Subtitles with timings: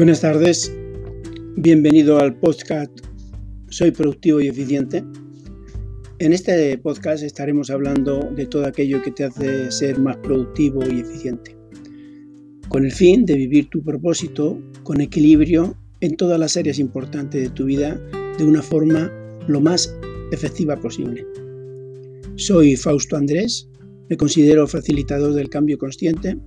[0.00, 0.74] Buenas tardes,
[1.58, 2.90] bienvenido al podcast
[3.68, 5.04] Soy productivo y eficiente.
[6.18, 11.00] En este podcast estaremos hablando de todo aquello que te hace ser más productivo y
[11.00, 11.54] eficiente,
[12.70, 17.50] con el fin de vivir tu propósito con equilibrio en todas las áreas importantes de
[17.50, 18.00] tu vida
[18.38, 19.12] de una forma
[19.48, 19.94] lo más
[20.32, 21.26] efectiva posible.
[22.36, 23.68] Soy Fausto Andrés,
[24.08, 26.38] me considero facilitador del cambio consciente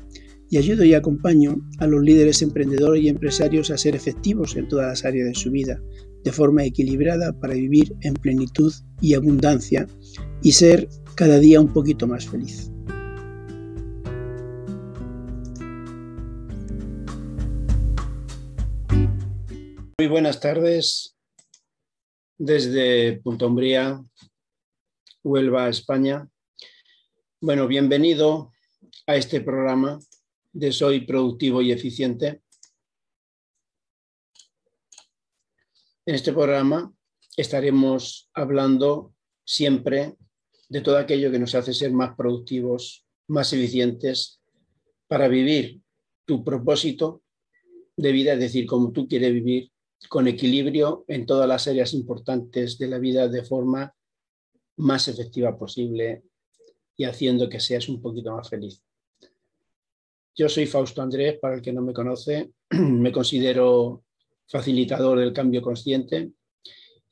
[0.53, 4.85] y ayudo y acompaño a los líderes emprendedores y empresarios a ser efectivos en todas
[4.85, 5.81] las áreas de su vida,
[6.23, 8.71] de forma equilibrada para vivir en plenitud
[9.01, 9.87] y abundancia
[10.43, 12.69] y ser cada día un poquito más feliz.
[19.97, 21.15] Muy buenas tardes
[22.37, 23.99] desde Punta Umbría,
[25.23, 26.29] Huelva, España.
[27.41, 28.51] Bueno, bienvenido
[29.07, 29.97] a este programa
[30.53, 32.41] de Soy Productivo y Eficiente.
[36.05, 36.93] En este programa
[37.35, 40.15] estaremos hablando siempre
[40.69, 44.41] de todo aquello que nos hace ser más productivos, más eficientes
[45.07, 45.81] para vivir
[46.25, 47.23] tu propósito
[47.97, 49.71] de vida, es decir, como tú quieres vivir,
[50.09, 53.95] con equilibrio en todas las áreas importantes de la vida de forma
[54.77, 56.23] más efectiva posible
[56.95, 58.83] y haciendo que seas un poquito más feliz.
[60.35, 64.03] Yo soy Fausto Andrés, para el que no me conoce, me considero
[64.47, 66.31] facilitador del cambio consciente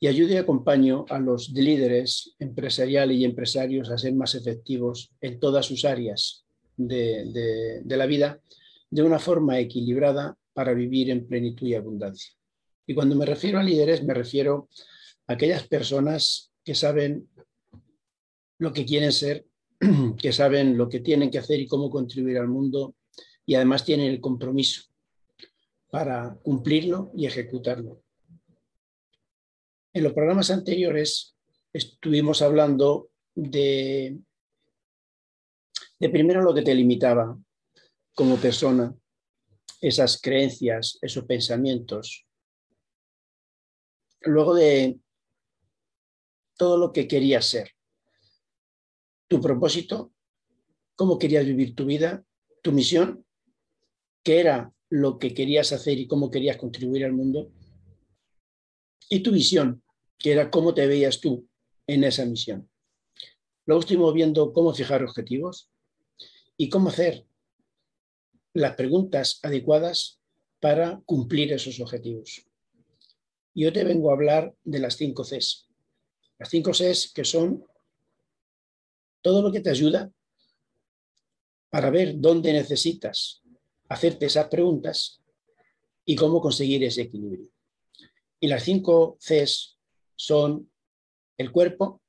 [0.00, 5.38] y ayudo y acompaño a los líderes empresariales y empresarios a ser más efectivos en
[5.38, 6.44] todas sus áreas
[6.76, 8.40] de, de la vida
[8.90, 12.32] de una forma equilibrada para vivir en plenitud y abundancia.
[12.88, 14.68] Y cuando me refiero a líderes, me refiero
[15.28, 17.28] a aquellas personas que saben
[18.58, 19.46] lo que quieren ser,
[20.18, 22.96] que saben lo que tienen que hacer y cómo contribuir al mundo
[23.46, 24.82] y además tienen el compromiso
[25.90, 28.02] para cumplirlo y ejecutarlo.
[29.92, 31.36] En los programas anteriores
[31.72, 34.18] estuvimos hablando de,
[35.98, 37.38] de primero lo que te limitaba
[38.14, 38.94] como persona,
[39.80, 42.26] esas creencias, esos pensamientos.
[44.20, 44.98] Luego de
[46.56, 47.72] todo lo que querías ser,
[49.28, 50.12] tu propósito,
[50.94, 52.24] cómo querías vivir tu vida,
[52.62, 53.26] tu misión
[54.22, 57.50] qué era lo que querías hacer y cómo querías contribuir al mundo,
[59.08, 59.82] y tu visión,
[60.18, 61.48] que era cómo te veías tú
[61.86, 62.70] en esa misión.
[63.66, 65.70] Luego estuvimos viendo cómo fijar objetivos
[66.56, 67.26] y cómo hacer
[68.54, 70.20] las preguntas adecuadas
[70.60, 72.46] para cumplir esos objetivos.
[73.54, 75.68] Y hoy te vengo a hablar de las cinco Cs.
[76.38, 77.64] Las cinco Cs que son
[79.20, 80.10] todo lo que te ayuda
[81.70, 83.41] para ver dónde necesitas
[83.92, 85.22] hacerte esas preguntas
[86.04, 87.50] y cómo conseguir ese equilibrio.
[88.40, 89.78] Y las cinco Cs
[90.16, 90.70] son
[91.38, 92.02] el cuerpo,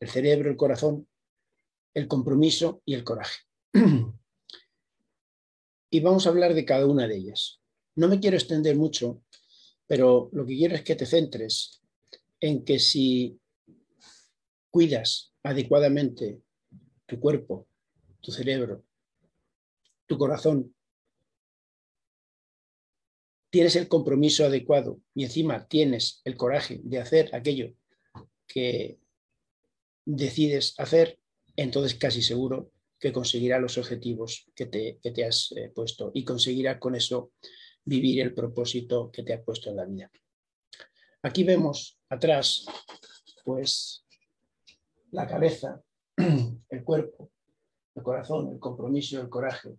[0.00, 1.08] el cerebro, el corazón,
[1.94, 3.40] el compromiso y el coraje.
[5.90, 7.60] y vamos a hablar de cada una de ellas.
[7.96, 9.22] No me quiero extender mucho,
[9.86, 11.82] pero lo que quiero es que te centres
[12.40, 13.40] en que si
[14.70, 16.42] cuidas adecuadamente
[17.06, 17.68] tu cuerpo,
[18.20, 18.84] tu cerebro,
[20.06, 20.74] tu corazón
[23.54, 27.72] tienes el compromiso adecuado y encima tienes el coraje de hacer aquello
[28.48, 28.98] que
[30.04, 31.20] decides hacer,
[31.54, 36.96] entonces casi seguro que conseguirás los objetivos que te, has eh, puesto y conseguirás con
[36.96, 37.30] eso
[37.84, 40.10] vivir el propósito que te has puesto en la vida.
[41.22, 42.66] Aquí vemos atrás,
[43.44, 44.04] pues,
[45.12, 45.80] la cabeza,
[46.16, 47.30] el cuerpo,
[47.94, 49.78] el corazón, el compromiso, el coraje,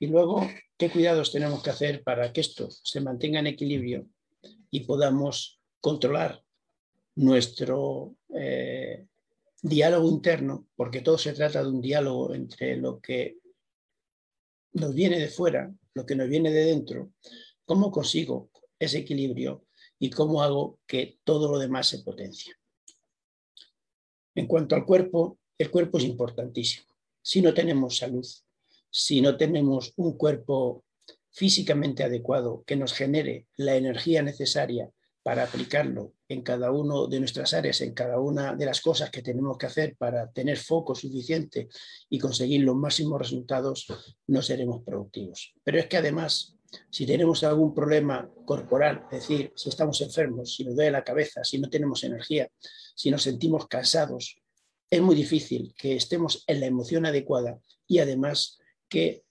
[0.00, 4.08] y luego, ¿qué cuidados tenemos que hacer para que esto se mantenga en equilibrio
[4.70, 6.42] y podamos controlar
[7.14, 9.06] nuestro eh,
[9.62, 10.66] diálogo interno?
[10.76, 13.38] Porque todo se trata de un diálogo entre lo que
[14.72, 17.12] nos viene de fuera, lo que nos viene de dentro.
[17.64, 19.64] ¿Cómo consigo ese equilibrio
[19.98, 22.54] y cómo hago que todo lo demás se potencie?
[24.34, 26.86] En cuanto al cuerpo, el cuerpo es importantísimo.
[27.22, 28.26] Si no tenemos salud,
[28.98, 30.82] si no tenemos un cuerpo
[31.30, 34.90] físicamente adecuado que nos genere la energía necesaria
[35.22, 39.20] para aplicarlo en cada una de nuestras áreas, en cada una de las cosas que
[39.20, 41.68] tenemos que hacer para tener foco suficiente
[42.08, 43.86] y conseguir los máximos resultados,
[44.28, 45.52] no seremos productivos.
[45.62, 46.56] Pero es que además,
[46.90, 51.44] si tenemos algún problema corporal, es decir, si estamos enfermos, si nos duele la cabeza,
[51.44, 52.48] si no tenemos energía,
[52.94, 54.40] si nos sentimos cansados,
[54.88, 59.24] es muy difícil que estemos en la emoción adecuada y además que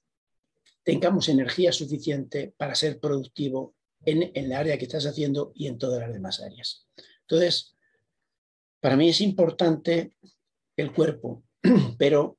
[0.83, 3.75] tengamos energía suficiente para ser productivo
[4.05, 6.87] en, en la área que estás haciendo y en todas las demás áreas.
[7.21, 7.75] Entonces,
[8.79, 10.15] para mí es importante
[10.77, 11.43] el cuerpo,
[11.97, 12.37] pero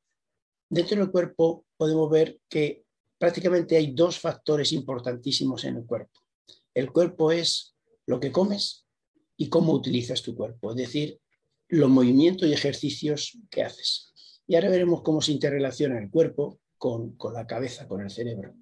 [0.68, 2.84] dentro del cuerpo podemos ver que
[3.18, 6.20] prácticamente hay dos factores importantísimos en el cuerpo.
[6.74, 7.74] El cuerpo es
[8.06, 8.86] lo que comes
[9.36, 11.20] y cómo utilizas tu cuerpo, es decir,
[11.68, 14.12] los movimientos y ejercicios que haces.
[14.46, 18.54] Y ahora veremos cómo se interrelaciona el cuerpo con, la cabeza, con el cerebro.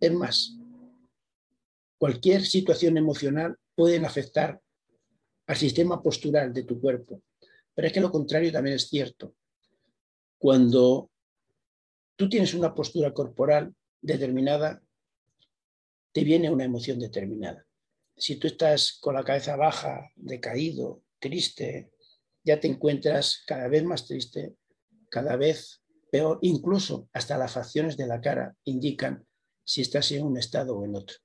[0.00, 0.56] Es más,
[1.98, 4.60] cualquier situación emocional puede afectar
[5.46, 7.22] al sistema postural de tu cuerpo,
[7.74, 9.34] pero es que lo contrario también es cierto.
[10.38, 11.10] Cuando
[12.16, 14.82] tú tienes una postura corporal determinada,
[16.12, 17.66] te viene una emoción determinada.
[18.16, 21.90] Si tú estás con la cabeza baja, decaído, triste,
[22.44, 24.54] ya te encuentras cada vez más triste,
[25.10, 25.83] cada vez
[26.14, 29.26] peor, incluso hasta las facciones de la cara indican
[29.64, 31.16] si estás en un estado o en otro.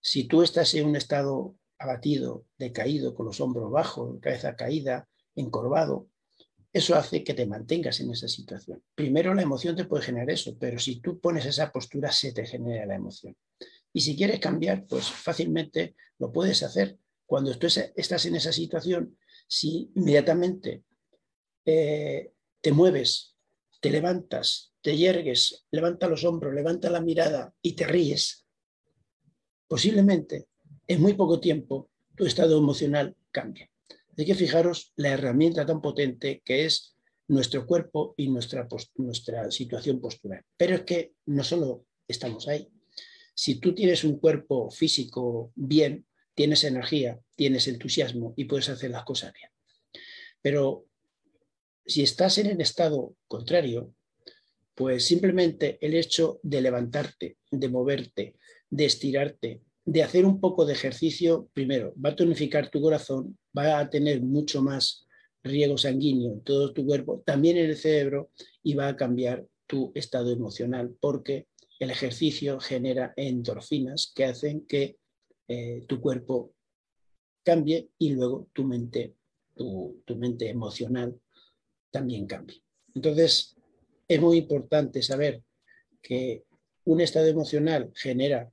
[0.00, 6.08] Si tú estás en un estado abatido, decaído, con los hombros bajos, cabeza caída, encorvado,
[6.72, 8.82] eso hace que te mantengas en esa situación.
[8.94, 12.46] Primero la emoción te puede generar eso, pero si tú pones esa postura se te
[12.46, 13.36] genera la emoción.
[13.92, 16.96] Y si quieres cambiar, pues fácilmente lo puedes hacer.
[17.26, 20.82] Cuando tú estás en esa situación, si inmediatamente
[21.66, 22.32] eh,
[22.62, 23.36] te mueves,
[23.80, 28.46] te levantas, te yergues, levanta los hombros, levanta la mirada y te ríes,
[29.66, 30.48] posiblemente
[30.86, 33.70] en muy poco tiempo tu estado emocional cambie.
[34.16, 36.94] Hay que fijaros la herramienta tan potente que es
[37.28, 40.44] nuestro cuerpo y nuestra, nuestra situación postural.
[40.56, 42.68] Pero es que no solo estamos ahí.
[43.34, 49.04] Si tú tienes un cuerpo físico bien, tienes energía, tienes entusiasmo y puedes hacer las
[49.04, 49.50] cosas bien.
[50.42, 50.86] Pero
[51.86, 53.94] si estás en el estado contrario,
[54.74, 58.36] pues simplemente el hecho de levantarte, de moverte,
[58.70, 63.78] de estirarte, de hacer un poco de ejercicio, primero, va a tonificar tu corazón, va
[63.78, 65.06] a tener mucho más
[65.42, 68.30] riego sanguíneo en todo tu cuerpo, también en el cerebro,
[68.62, 71.48] y va a cambiar tu estado emocional, porque
[71.78, 74.98] el ejercicio genera endorfinas que hacen que
[75.48, 76.54] eh, tu cuerpo
[77.42, 79.14] cambie y luego tu mente,
[79.54, 81.18] tu, tu mente emocional
[81.90, 82.62] también cambie.
[82.94, 83.56] Entonces,
[84.08, 85.42] es muy importante saber
[86.02, 86.44] que
[86.84, 88.50] un estado emocional genera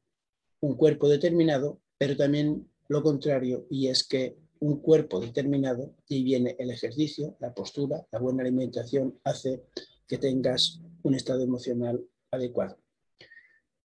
[0.60, 6.56] un cuerpo determinado, pero también lo contrario, y es que un cuerpo determinado, y viene
[6.60, 9.64] el ejercicio, la postura, la buena alimentación, hace
[10.08, 12.78] que tengas un estado emocional adecuado.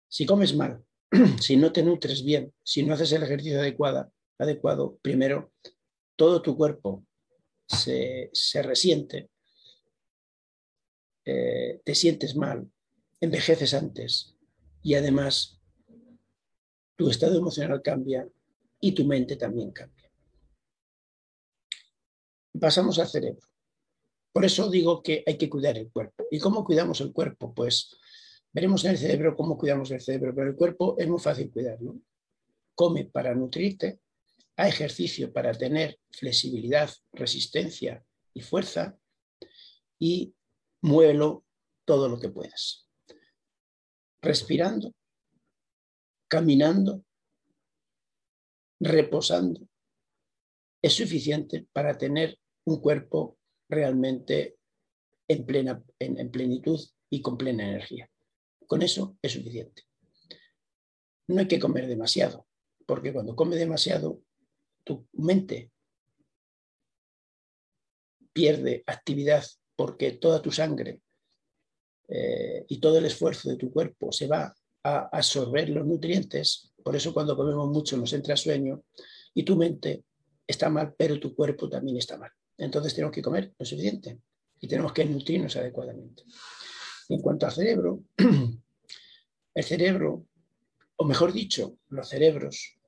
[0.08, 0.84] Si comes mal,
[1.40, 5.52] si no te nutres bien, si no haces el ejercicio adecuado, adecuado primero
[6.16, 7.04] todo tu cuerpo
[7.66, 8.30] se,
[8.62, 9.28] resiente,
[11.26, 12.70] eh, te sientes mal,
[13.20, 14.36] envejeces antes
[14.80, 15.60] y además
[16.96, 18.28] tu estado emocional cambia
[18.80, 20.10] y tu mente también cambia.
[22.58, 23.46] Pasamos al cerebro.
[24.32, 26.26] Por eso digo que hay que cuidar el cuerpo.
[26.30, 27.52] ¿Y cómo cuidamos el cuerpo?
[27.52, 27.96] Pues
[28.52, 31.98] veremos en el cerebro cómo cuidamos el cerebro, pero el cuerpo es muy fácil cuidarlo.
[32.74, 33.98] Come para nutrirte,
[34.56, 38.96] hay ejercicio para tener flexibilidad, resistencia y fuerza
[39.98, 40.34] y
[40.82, 41.44] muévelo
[41.84, 42.88] todo lo que puedas.
[44.22, 44.94] Respirando,
[46.28, 47.04] caminando,
[48.80, 49.68] reposando,
[50.82, 54.58] es suficiente para tener un cuerpo realmente
[55.28, 56.80] en, plena, en, plenitud
[57.10, 58.10] y con plena energía.
[58.66, 59.82] Con eso es suficiente.
[61.28, 62.46] No hay que comer demasiado,
[62.86, 64.22] porque cuando come demasiado,
[64.84, 65.72] tu mente
[68.32, 69.44] pierde actividad
[69.76, 71.02] porque toda tu sangre
[72.08, 76.96] eh, y todo el esfuerzo de tu cuerpo se va a absorber los nutrientes, por
[76.96, 78.82] eso cuando comemos mucho nos entra sueño
[79.34, 80.04] y tu mente
[80.46, 82.30] está mal, pero tu cuerpo también está mal.
[82.56, 84.20] Entonces tenemos que comer lo suficiente
[84.60, 86.22] y tenemos que nutrirnos adecuadamente.
[87.08, 88.04] En cuanto al cerebro,
[89.54, 90.26] el cerebro,
[90.96, 92.78] o mejor dicho, los cerebros,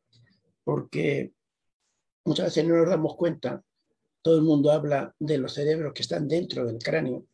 [0.65, 1.33] porque
[2.25, 3.63] muchas veces no nos damos cuenta,
[4.29, 7.25] todo el mundo habla de los cerebros que están dentro del cráneo,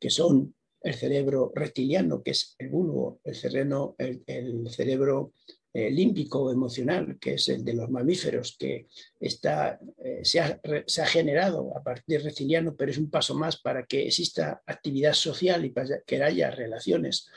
[0.00, 5.34] que son el cerebro reptiliano, que es el bulbo, el, el, cerebro
[5.74, 5.94] eh,
[6.50, 8.86] emocional, que es el de los mamíferos, que
[9.20, 13.84] está, eh, se, ha, generado a partir del reptiliano, pero es un paso más para
[13.84, 17.28] que exista actividad social y para que haya relaciones.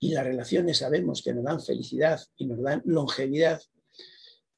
[0.00, 3.62] Y las relaciones sabemos que nos dan felicidad y nos dan longevidad.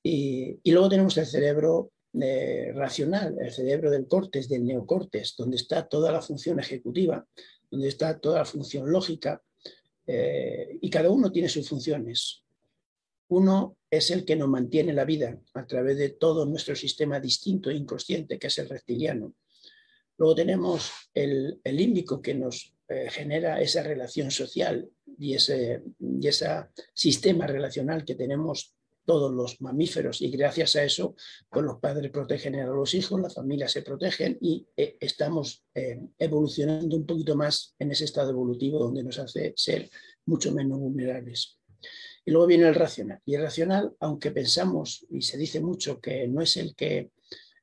[0.03, 5.57] Y, y luego tenemos el cerebro eh, racional, el cerebro del cortes, del neocortes, donde
[5.57, 7.27] está toda la función ejecutiva,
[7.71, 9.43] donde está toda la función lógica,
[10.07, 12.43] eh, y cada uno tiene sus funciones.
[13.29, 17.71] Uno es el que nos mantiene la vida a través de todo nuestro sistema distinto
[17.71, 19.35] e inconsciente, que es el reptiliano.
[20.17, 26.47] Luego tenemos el, límbico que nos eh, genera esa relación social y ese, y ese
[26.95, 28.76] sistema relacional que tenemos
[29.07, 31.15] todos los mamíferos y gracias a eso
[31.49, 36.01] pues los padres protegen a los hijos, las familias se protegen y eh, estamos eh,
[36.19, 39.89] evolucionando un poquito más en ese estado evolutivo donde nos hace ser
[40.27, 41.59] mucho menos vulnerables.
[42.25, 43.21] Y luego viene el racional.
[43.25, 47.13] Y el racional, aunque pensamos y se dice mucho que no es el que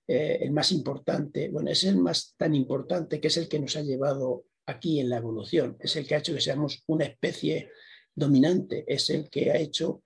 [0.07, 3.75] eh, el más importante, bueno, es el más tan importante que es el que nos
[3.75, 7.69] ha llevado aquí en la evolución, es el que ha hecho que seamos una especie
[8.15, 10.03] dominante, es el que ha hecho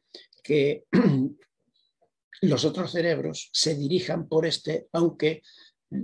[0.48, 0.86] que
[2.42, 5.42] los otros cerebros se dirijan por este, aunque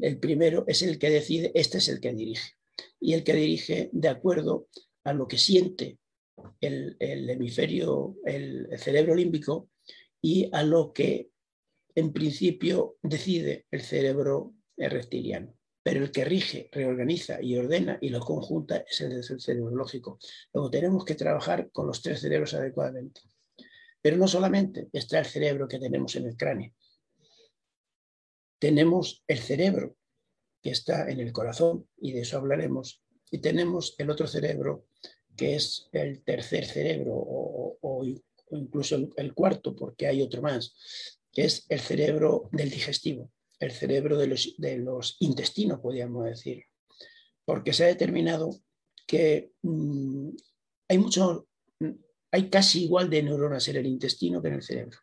[0.01, 2.51] el primero es el que decide, este es el que dirige.
[2.99, 4.67] Y el que dirige de acuerdo
[5.05, 5.97] a lo que siente
[6.59, 9.69] el, hemisferio, el, cerebro límbico
[10.21, 11.29] y a lo que
[11.95, 15.55] en principio decide el cerebro reptiliano.
[15.83, 20.17] Pero el que rige, reorganiza y ordena y lo conjunta es el cerebro lógico.
[20.53, 23.21] Luego tenemos que trabajar con los tres cerebros adecuadamente.
[24.03, 26.73] Pero no solamente está el cerebro que tenemos en el cráneo.
[28.59, 29.95] Tenemos el cerebro
[30.61, 34.87] que está en el corazón, y de eso hablaremos, y tenemos el otro cerebro
[35.37, 38.05] que es el tercer cerebro o,
[38.51, 40.75] incluso el, cuarto, porque hay otro más,
[41.31, 46.65] que es el cerebro del digestivo, el cerebro de los, de los intestinos, podríamos decir,
[47.45, 48.51] porque se ha determinado
[49.07, 50.29] que mm,
[50.89, 51.47] hay mucho
[52.33, 54.97] hay casi igual de neuronas en el intestino que en el cerebro.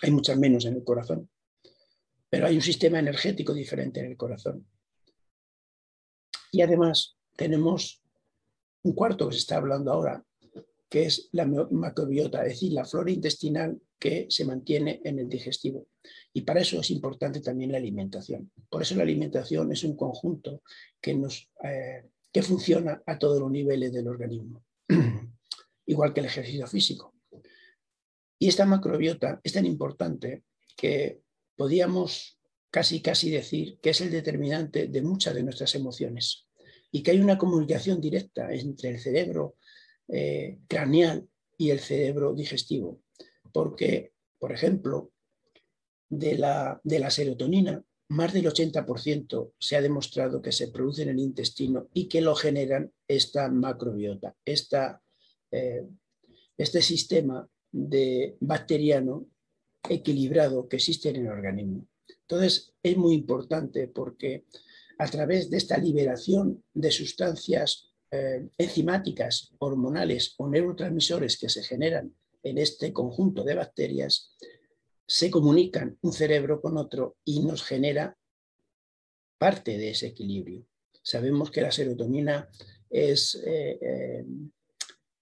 [0.00, 1.28] Hay muchas menos en el corazón,
[2.30, 4.66] pero hay un sistema energético diferente en el corazón.
[6.50, 8.02] Y además tenemos
[8.84, 10.24] un cuarto que se está hablando ahora,
[10.88, 15.88] que es la macrobiota, es decir, la flora intestinal que se mantiene en el digestivo.
[16.32, 18.50] Y para eso es importante también la alimentación.
[18.70, 20.62] Por eso la alimentación es un conjunto
[21.02, 24.64] que, nos, eh, que funciona a todos los niveles del organismo.
[25.90, 27.14] igual que el ejercicio físico.
[28.38, 30.44] Y esta macrobiota es tan importante
[30.76, 31.20] que
[31.56, 32.38] podíamos
[32.70, 36.46] casi casi decir que es el determinante de muchas de nuestras emociones
[36.92, 39.56] y que hay una comunicación directa entre el cerebro
[40.08, 41.28] eh, craneal
[41.58, 43.02] y el cerebro digestivo.
[43.52, 45.10] Porque, por ejemplo,
[46.08, 51.10] de la, de la serotonina, más del 80% se ha demostrado que se produce en
[51.10, 55.02] el intestino y que lo generan esta macrobiota, esta
[55.50, 55.86] eh,
[56.56, 59.26] este sistema de bacteriano
[59.88, 61.86] equilibrado que existe en el organismo.
[62.22, 64.44] Entonces, es muy importante porque
[64.98, 72.14] a través de esta liberación de sustancias eh, enzimáticas, hormonales o neurotransmisores que se generan
[72.42, 74.36] en este conjunto de bacterias,
[75.06, 78.16] se comunican un cerebro con otro y nos genera
[79.38, 80.66] parte de ese equilibrio.
[81.02, 82.48] Sabemos que la serotonina
[82.90, 84.24] es eh,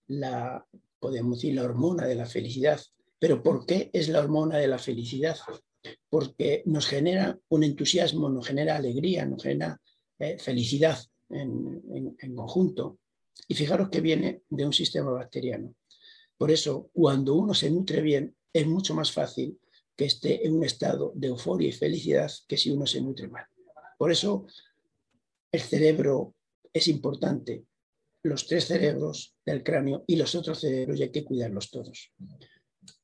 [0.09, 0.67] la,
[0.99, 2.81] podemos decir, la hormona de la felicidad.
[3.19, 5.37] Pero ¿por qué es la hormona de la felicidad?
[6.09, 9.81] Porque nos genera un entusiasmo, nos genera alegría, nos genera
[10.19, 10.99] eh, felicidad
[11.31, 12.99] en, en conjunto.
[13.47, 15.75] Y fijaros que viene de un sistema bacteriano.
[16.37, 19.59] Por eso, cuando uno se nutre bien, es mucho más fácil
[19.97, 23.45] que esté en un estado de euforia y felicidad que si uno se nutre mal.
[23.99, 24.47] Por eso,
[25.51, 26.35] el cerebro
[26.73, 27.65] es importante
[28.23, 32.13] los tres cerebros del cráneo y los otros cerebros y hay que cuidarlos todos.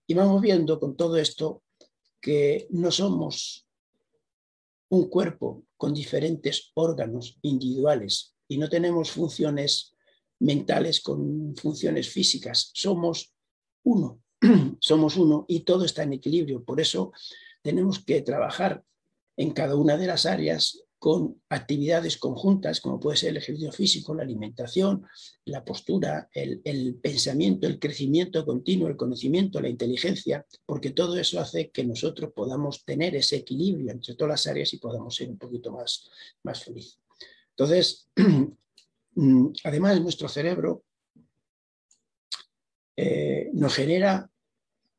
[0.06, 1.62] Y vamos viendo con todo esto
[2.21, 3.66] que no somos
[4.88, 9.94] un cuerpo con diferentes órganos individuales y no tenemos funciones
[10.40, 12.71] mentales con funciones físicas.
[12.75, 13.35] Somos
[13.85, 14.21] uno,
[14.80, 16.64] somos uno y todo está en equilibrio.
[16.64, 17.12] Por eso
[17.62, 18.85] tenemos que trabajar
[19.37, 24.14] en cada una de las áreas con actividades conjuntas, como puede ser el ejercicio físico,
[24.14, 25.04] la alimentación,
[25.44, 31.68] la postura, el, pensamiento, el crecimiento continuo, el conocimiento, la inteligencia, porque todo eso hace
[31.68, 35.73] que nosotros podamos tener ese equilibrio entre todas las áreas y podamos ser un poquito
[35.73, 36.08] más,
[36.42, 36.99] más felices.
[37.50, 38.08] Entonces,
[39.64, 40.84] además, nuestro cerebro
[42.96, 44.30] eh, nos genera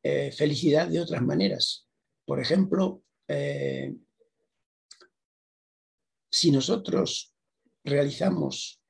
[0.04, 1.88] eh, felicidad de otras maneras.
[2.26, 3.92] Por ejemplo, eh,
[6.36, 7.34] si nosotros
[7.84, 8.82] realizamos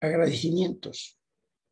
[0.00, 1.18] agradecimientos,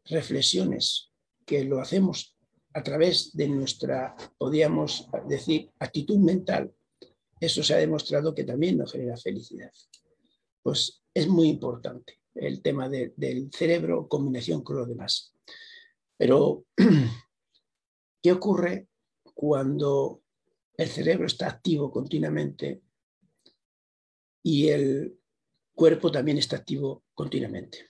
[0.04, 1.12] reflexiones,
[1.46, 2.36] que lo hacemos
[2.74, 6.72] a través de nuestra, podríamos decir, actitud mental,
[7.38, 9.70] eso se ha demostrado que también nos genera felicidad.
[10.62, 15.34] Pues es muy importante el tema del cerebro combinación con lo demás.
[16.16, 16.64] Pero
[18.22, 18.88] ¿Qué ocurre
[19.34, 20.22] cuando
[20.76, 22.80] el cerebro está activo continuamente
[24.42, 25.18] y el
[25.74, 27.86] cuerpo también está activo continuamente?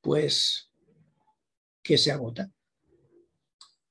[0.00, 0.70] Pues
[1.82, 2.50] que se agota.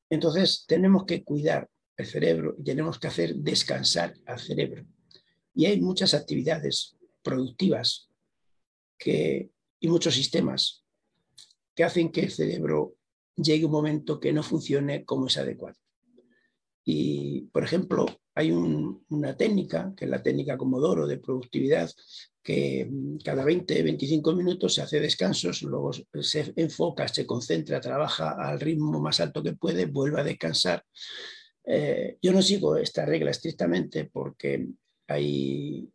[0.09, 4.85] Entonces tenemos que cuidar el cerebro y tenemos que hacer descansar al cerebro.
[5.53, 8.09] Y hay muchas actividades productivas
[8.97, 10.83] que, y muchos sistemas
[11.73, 12.95] que hacen que el cerebro
[13.35, 15.77] llegue un momento que no funcione como es adecuado.
[16.83, 18.05] Y, por ejemplo,
[18.35, 21.89] hay una técnica, que es la técnica Comodoro de productividad,
[22.43, 22.87] que
[23.23, 28.99] cada 20, 25 minutos se hace descansos, luego se enfoca, se concentra, trabaja al ritmo
[28.99, 30.83] más alto que puede, vuelve a descansar.
[31.63, 34.67] Eh, yo no sigo esta regla estrictamente porque
[35.07, 35.89] hay,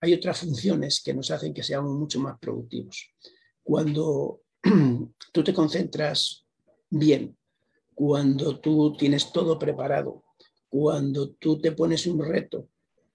[0.00, 3.10] hay otras funciones que nos hacen que seamos mucho más productivos.
[3.62, 4.42] Cuando
[5.32, 6.46] tú te concentras
[6.88, 7.36] bien,
[7.94, 10.23] cuando tú tienes todo preparado,
[10.74, 12.68] cuando tú te pones un reto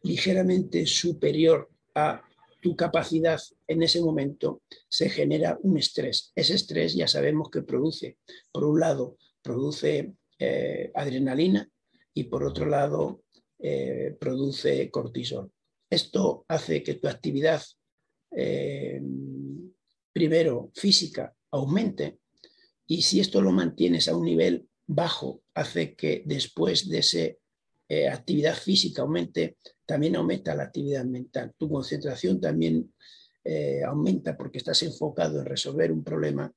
[0.03, 2.23] ligeramente superior a
[2.61, 3.37] tu capacidad
[3.67, 6.31] en ese momento, se genera un estrés.
[6.33, 8.17] Ese estrés ya sabemos que produce,
[8.53, 11.69] por un lado, produce eh, adrenalina
[12.13, 13.23] y por otro lado,
[13.59, 15.51] eh, produce cortisol.
[15.89, 17.61] Esto hace que tu actividad,
[18.31, 19.01] eh,
[20.13, 22.19] primero física, aumente
[22.87, 27.38] y si esto lo mantienes a un nivel bajo, hace que después de esa
[27.89, 31.53] eh, actividad física aumente, también aumenta la actividad mental.
[31.57, 32.93] Tu concentración también
[33.43, 36.53] eh, aumenta porque estás enfocado en resolver un problema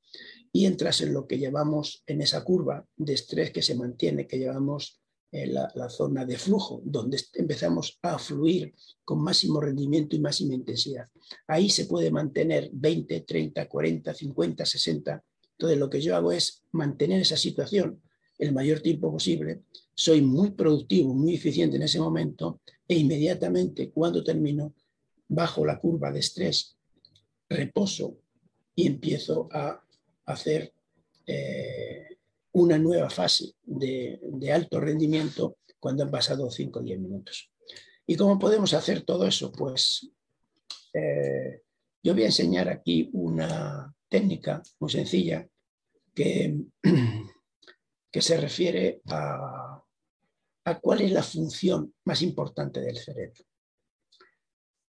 [0.53, 4.39] y entras en lo que llevamos en esa curva de estrés que se mantiene, que
[4.39, 5.01] llevamos
[5.33, 10.53] en la, la, zona de flujo, donde empezamos a fluir con máximo rendimiento y máxima
[10.53, 11.09] intensidad.
[11.47, 15.25] Ahí se puede mantener 20, 30, 40, 50, 60
[15.63, 18.03] entonces, lo que yo hago es mantener esa situación
[18.37, 19.63] el mayor tiempo posible.
[19.95, 24.75] Soy muy productivo, muy eficiente en ese momento e inmediatamente cuando termino,
[25.29, 26.77] bajo la curva de estrés,
[27.49, 28.19] reposo
[28.75, 29.83] y empiezo a
[30.27, 30.73] hacer
[31.27, 32.19] eh,
[32.53, 34.21] una nueva fase de,
[34.53, 37.51] alto rendimiento cuando han pasado 5 o 10 minutos.
[38.07, 39.53] ¿Y cómo podemos hacer todo eso?
[39.53, 40.11] Pues
[40.93, 41.63] eh,
[42.03, 45.47] yo voy a enseñar aquí una técnica muy sencilla
[46.15, 46.59] que,
[48.13, 49.83] que se refiere a,
[50.81, 53.43] cuál es la función más importante del cerebro.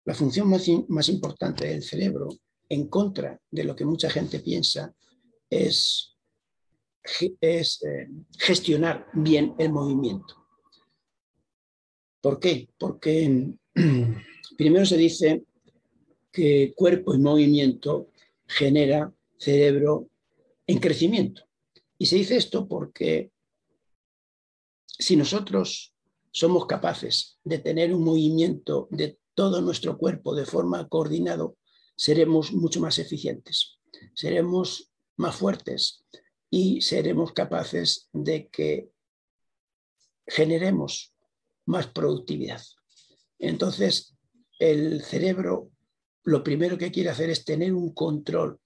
[0.04, 2.28] La función más, importante del cerebro,
[2.68, 4.92] en contra de lo que mucha gente piensa,
[5.48, 6.16] es,
[7.40, 10.44] es eh, gestionar bien el movimiento.
[12.20, 12.68] ¿Por qué?
[12.76, 13.54] Porque
[14.56, 15.44] primero se dice
[16.32, 18.10] que cuerpo y movimiento
[18.46, 20.08] genera cerebro
[20.66, 21.42] en crecimiento.
[22.02, 23.30] Y se dice esto porque
[24.84, 25.94] si nosotros
[26.32, 31.58] somos capaces de tener un movimiento de todo nuestro cuerpo de forma coordinado,
[31.94, 33.78] seremos mucho más eficientes,
[34.16, 36.04] seremos más fuertes
[36.50, 38.90] y seremos capaces de que
[40.26, 41.14] generemos
[41.66, 42.62] más productividad.
[43.38, 44.16] Entonces,
[44.58, 45.70] el cerebro
[46.24, 48.58] lo primero que quiere hacer es tener un control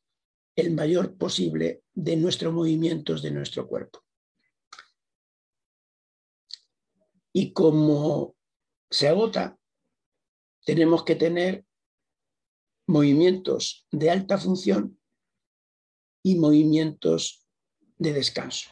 [0.56, 4.02] el mayor posible de nuestros movimientos de nuestro cuerpo.
[7.32, 8.34] Y como
[8.90, 9.58] se agota,
[10.64, 11.66] tenemos que tener
[12.86, 14.98] movimientos de alta función
[16.22, 17.46] y movimientos
[17.98, 18.70] de descanso.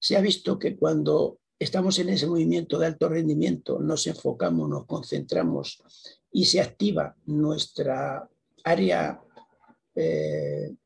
[0.00, 4.86] Se ha visto que cuando estamos en ese movimiento de alto rendimiento, nos enfocamos, nos
[4.86, 5.82] concentramos
[6.32, 8.28] y se activa nuestra
[8.64, 9.20] área
[10.00, 10.76] eh,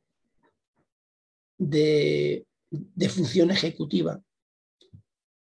[1.59, 2.47] de,
[3.11, 4.21] función ejecutiva.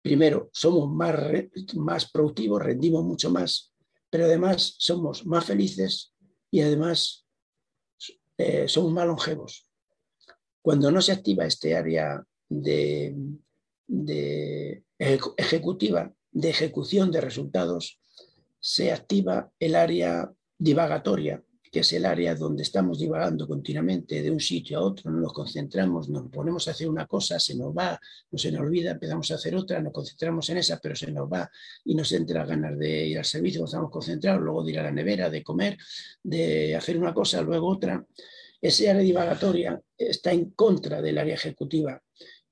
[0.03, 1.17] Primero, somos más,
[1.77, 3.73] más productivos, rendimos mucho más,
[4.11, 6.13] pero además somos más felices
[6.51, 7.27] y además
[8.37, 9.71] eh, somos más longevos.
[10.61, 13.15] Cuando no se activa este área de,
[13.87, 18.01] de ejecutiva, de ejecución de resultados,
[18.59, 21.43] se activa el área divagatoria,
[21.75, 25.33] que es el área donde estamos divagando continuamente de un sitio a otro, no nos
[25.33, 27.99] concentramos, nos ponemos a hacer una cosa, se nos va,
[28.31, 31.29] no se nos olvida, empezamos a hacer otra, nos concentramos en esa, pero se nos
[31.29, 31.51] va
[31.85, 34.93] y nos entra ganas de ir al servicio, estamos concentrados, luego de ir a la
[34.93, 35.77] nevera, de comer,
[36.23, 38.07] de hacer una cosa, luego otra.
[38.61, 42.01] Ese área divagatoria está en contra del área ejecutiva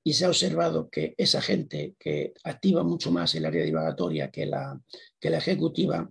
[0.03, 4.47] y se ha observado que esa gente que activa mucho más el área divagatoria que
[4.47, 4.81] la,
[5.21, 6.11] que la ejecutiva,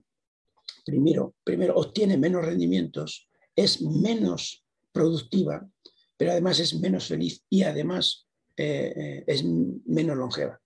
[0.85, 5.67] primero, primero obtiene menos rendimientos, es menos productiva,
[6.17, 10.61] pero además es menos feliz y además es menos longeva.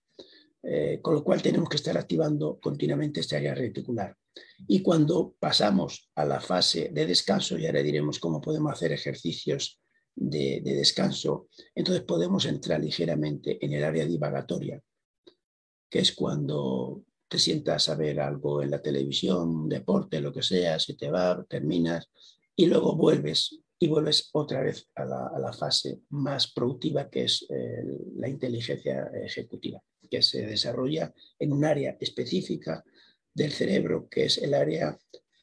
[1.00, 4.16] con lo cual tenemos que estar activando continuamente esta área reticular.
[4.66, 9.80] Y cuando pasamos a la fase de descanso, y ahora diremos cómo podemos hacer ejercicios
[10.14, 14.82] de, descanso, entonces podemos entrar ligeramente en el área divagatoria,
[15.90, 20.78] que es cuando te sientas a ver algo en la televisión, deporte, lo que sea,
[20.78, 22.08] se te va, terminas
[22.54, 27.82] y luego vuelves y vuelves otra vez a la, fase más productiva que es eh,
[28.16, 32.82] la inteligencia ejecutiva, que se desarrolla en un área específica
[33.34, 34.98] del cerebro, que es el área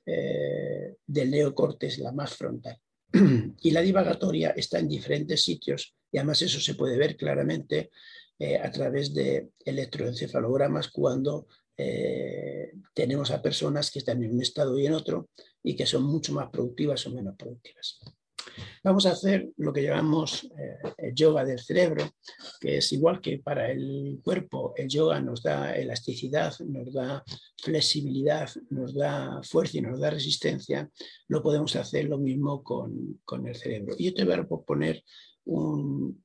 [0.06, 2.80] eh, del neocortes, la más frontal.
[3.62, 7.92] y la divagatoria está en diferentes sitios y además eso se puede ver claramente
[8.40, 14.78] eh, a través de electroencefalogramas cuando eh, tenemos a personas que están en un estado
[14.78, 15.30] y en otro
[15.64, 18.00] y que son mucho más productivas o menos productivas.
[18.84, 22.10] Vamos a hacer lo que llamamos eh, yoga del cerebro,
[22.60, 27.24] que es igual que para el cuerpo, el yoga nos da elasticidad, nos da
[27.62, 30.90] flexibilidad, nos da fuerza y nos da resistencia,
[31.28, 33.96] lo podemos hacer lo mismo con, el cerebro.
[33.98, 35.04] Y yo te voy a proponer
[35.46, 36.22] un,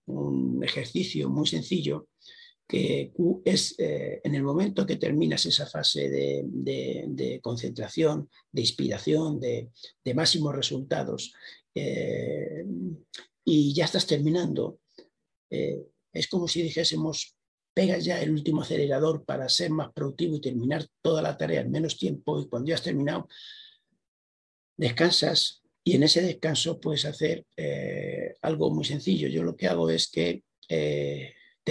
[0.62, 2.08] ejercicio muy sencillo
[2.68, 3.12] que
[3.46, 9.70] es eh, en el momento que terminas esa fase de, concentración, de inspiración, de,
[10.14, 11.32] máximos resultados,
[11.74, 12.66] eh,
[13.42, 14.80] y ya estás terminando.
[15.48, 17.34] Eh, es como si dijésemos,
[17.72, 21.70] pegas ya el último acelerador para ser más productivo y terminar toda la tarea en
[21.70, 23.28] menos tiempo y cuando ya has terminado,
[24.76, 27.46] descansas y en ese descanso puedes hacer
[28.42, 29.28] algo muy sencillo.
[29.28, 30.42] Yo lo que hago es que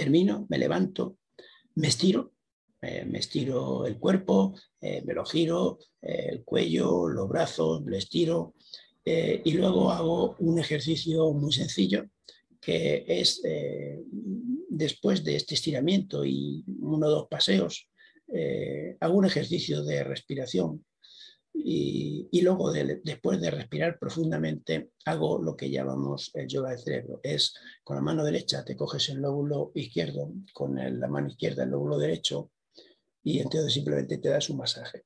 [0.00, 1.16] termino, me levanto,
[1.74, 2.32] me estiro,
[2.80, 8.54] me estiro el cuerpo, me lo giro, el cuello, los brazos, lo estiro,
[9.10, 12.04] eh, y luego hago un ejercicio muy sencillo
[12.60, 14.02] que es eh,
[14.68, 17.88] después de este estiramiento y uno o dos paseos,
[18.30, 20.84] eh, hago un ejercicio de respiración
[21.60, 27.20] y, luego después de respirar profundamente hago lo que llamamos el yoga del cerebro.
[27.22, 31.70] Es con la mano derecha te coges el lóbulo izquierdo, con la mano izquierda el
[31.70, 32.50] lóbulo derecho
[33.22, 35.04] y entonces simplemente te das un masaje.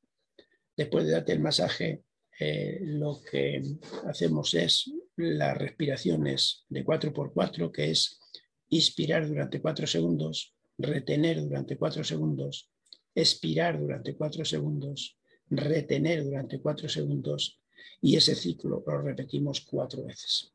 [0.77, 2.03] Después de darte el masaje,
[2.39, 3.63] eh, lo que
[4.07, 8.21] hacemos es las respiraciones de 4x4, que es
[8.69, 12.71] inspirar durante 4 segundos, retener durante 4 segundos,
[13.15, 15.19] expirar durante 4 segundos,
[15.57, 17.61] retener durante 4 segundos
[18.01, 20.53] y ese ciclo lo repetimos cuatro veces.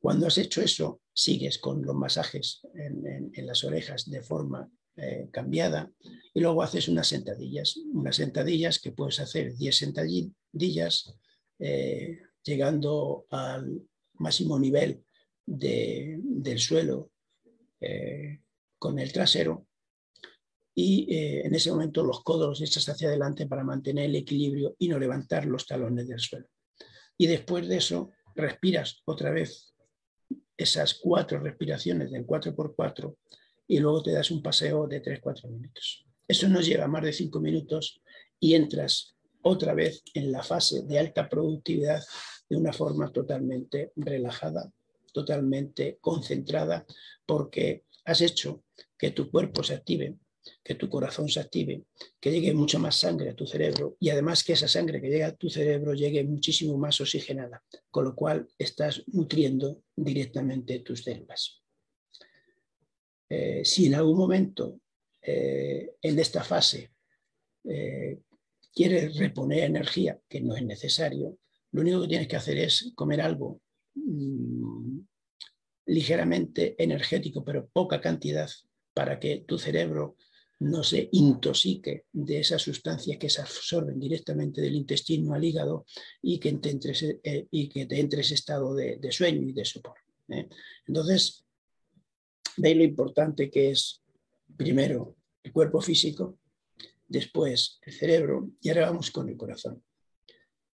[0.00, 5.90] Cuando has hecho eso, sigues con los masajes en las orejas de forma eh, cambiada
[6.34, 11.14] y luego haces unas sentadillas, unas sentadillas que puedes hacer 10 sentadillas
[11.58, 15.02] eh, llegando al máximo nivel
[15.46, 17.10] del suelo
[17.80, 18.42] eh,
[18.78, 19.66] con el trasero
[20.74, 24.88] y en ese momento los codos los echas hacia adelante para mantener el equilibrio y
[24.88, 26.46] no levantar los talones del suelo.
[27.18, 29.74] Y después de eso respiras otra vez
[30.56, 33.16] esas cuatro respiraciones del 4x4
[33.68, 36.06] y luego te das un paseo de 3-4 minutos.
[36.26, 38.00] Eso nos lleva más de 5 minutos
[38.40, 42.02] y entras otra vez en la fase de alta productividad
[42.48, 44.72] de una forma totalmente relajada,
[45.12, 46.86] totalmente concentrada,
[47.26, 48.64] porque has hecho
[48.96, 50.16] que tu cuerpo se active,
[50.62, 51.84] que tu corazón se active,
[52.20, 55.28] que llegue mucha más sangre a tu cerebro y además que esa sangre que llega
[55.28, 61.62] a tu cerebro llegue muchísimo más oxigenada, con lo cual estás nutriendo directamente tus células.
[63.28, 64.80] Eh, si en algún momento
[65.22, 66.92] eh, en esta fase
[67.64, 68.20] eh,
[68.74, 71.38] quieres reponer energía, que no es necesario,
[71.70, 73.60] lo único que tienes que hacer es comer algo
[73.94, 75.00] mm,
[75.86, 78.50] ligeramente energético, pero poca cantidad,
[78.94, 80.16] para que tu cerebro
[80.62, 85.84] no se intoxique de esas sustancias que se absorben directamente del intestino al hígado
[86.20, 86.94] y que te entre,
[87.50, 89.94] y que entre ese estado de, sueño y de sopor.
[90.86, 91.44] Entonces,
[92.56, 94.02] Veis lo importante que es,
[94.56, 96.38] primero, el cuerpo físico,
[97.08, 99.82] después el cerebro y ahora vamos con el corazón.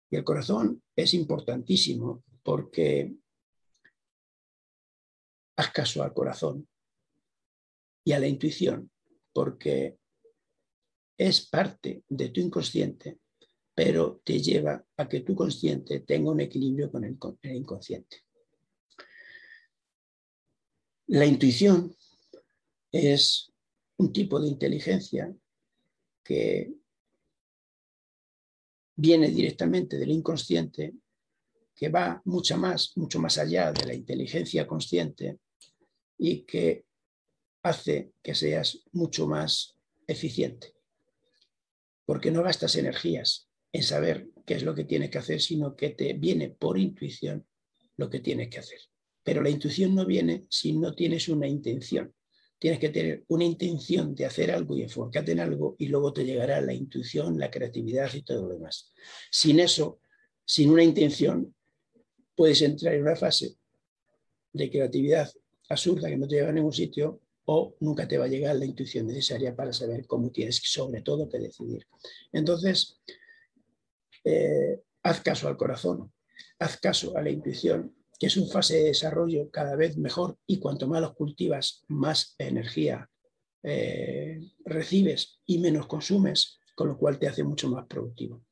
[0.09, 3.13] Y el corazón es importantísimo porque
[5.55, 6.67] haz caso al corazón
[8.03, 8.89] y a la intuición,
[9.39, 9.97] porque
[11.17, 13.19] es parte de tu inconsciente,
[13.73, 17.17] pero te lleva a que tu consciente tenga un equilibrio con el,
[17.55, 18.25] inconsciente.
[21.07, 21.95] La intuición
[22.91, 23.53] es
[23.95, 25.33] un tipo de inteligencia
[26.21, 26.73] que
[28.97, 30.95] viene directamente del inconsciente,
[31.73, 35.39] que va mucho más, mucho más allá de la inteligencia consciente
[36.17, 36.88] y que
[37.63, 39.75] hace que seas mucho más
[40.07, 40.73] eficiente,
[42.05, 45.89] porque no gastas energías en saber qué es lo que tienes que hacer, sino que
[45.89, 47.45] te viene por intuición
[47.97, 48.79] lo que tienes que hacer.
[49.23, 52.13] Pero la intuición no viene si no tienes una intención.
[52.57, 56.25] Tienes que tener una intención de hacer algo y enfocarte en algo y luego te
[56.25, 58.91] llegará la intuición, la creatividad y todo lo demás.
[59.31, 60.01] Sin eso,
[60.43, 61.53] sin una intención,
[62.35, 63.55] puedes entrar en una fase
[64.51, 65.31] de creatividad
[65.69, 68.65] absurda que no te lleva a ningún sitio o nunca te va a llegar la
[68.65, 71.87] intuición necesaria para saber cómo tienes sobre todo que decidir.
[72.31, 73.01] Entonces,
[74.23, 76.13] eh, haz caso al corazón,
[76.59, 80.59] haz caso a la intuición, que es un fase de desarrollo cada vez mejor y
[80.59, 83.09] cuanto más los cultivas, más energía
[83.63, 88.43] eh, recibes y menos consumes, con lo cual te hace mucho más productivo.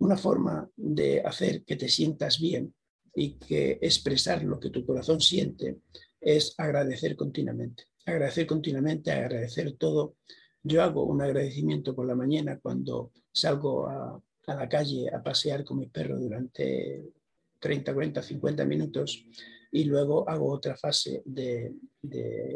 [0.00, 2.74] Una forma de hacer que te sientas bien
[3.14, 5.82] y que expresar lo que tu corazón siente
[6.26, 7.84] es agradecer continuamente.
[8.04, 10.16] Agradecer continuamente, agradecer todo.
[10.60, 15.78] Yo hago un agradecimiento por la mañana cuando salgo a, la calle a pasear con
[15.78, 17.12] mi perro durante
[17.60, 19.24] 30, 40, 50 minutos
[19.70, 21.72] y luego hago otra fase de,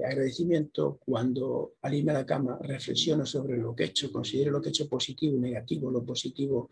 [0.05, 4.61] agradecimiento cuando al irme a la cama reflexiono sobre lo que he hecho, considero lo
[4.61, 6.71] que he hecho positivo y negativo, lo positivo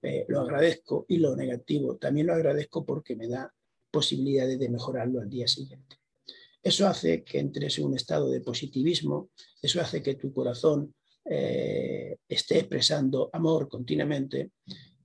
[0.00, 3.52] eh, lo agradezco y lo negativo también lo agradezco porque me da
[3.90, 5.99] posibilidades de mejorarlo al día siguiente.
[6.62, 9.30] Eso hace que entres en un estado de positivismo,
[9.62, 10.94] eso hace que tu corazón
[11.24, 14.52] eh, esté expresando amor continuamente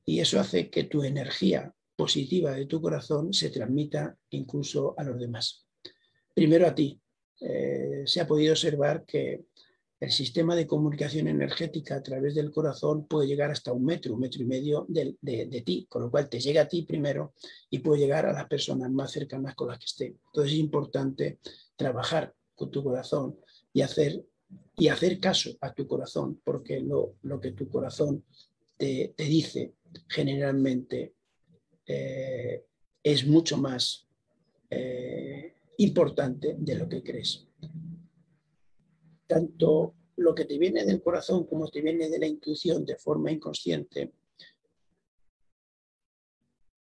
[0.05, 5.19] y eso hace que tu energía positiva de tu corazón se transmita incluso a los
[5.19, 5.65] demás.
[6.33, 6.99] Primero a ti.
[7.41, 9.45] Eh, se ha podido observar que
[10.05, 14.19] el sistema de comunicación energética a través del corazón puede llegar hasta un metro, un
[14.19, 17.33] metro y medio de, de, ti, con lo cual te llega a ti primero
[17.71, 20.05] y puede llegar a las personas más cercanas con las que esté.
[20.27, 21.39] Entonces es importante
[21.75, 23.39] trabajar con tu corazón
[23.73, 24.23] y hacer,
[24.77, 28.23] y hacer caso a tu corazón, porque lo, lo que tu corazón
[28.77, 29.73] te, te dice
[30.07, 31.15] generalmente
[31.87, 32.63] eh,
[33.01, 34.07] es mucho más
[34.69, 37.44] eh, importante de lo que crees.
[39.27, 43.31] Tanto lo que te viene del corazón como te viene de la intuición de forma
[43.31, 44.13] inconsciente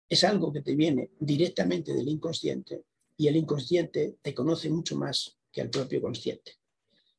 [0.08, 2.84] es algo que te viene directamente del inconsciente
[3.16, 6.52] y el inconsciente te conoce mucho más que el propio consciente.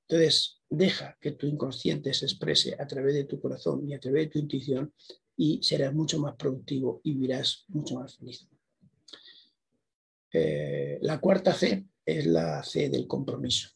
[0.07, 4.25] Entonces, deja que tu inconsciente se exprese a través de tu corazón y a través
[4.25, 4.93] de tu intuición
[5.35, 8.47] y serás mucho más productivo y vivirás mucho más feliz.
[10.31, 13.69] Eh, la cuarta C es la C del compromiso.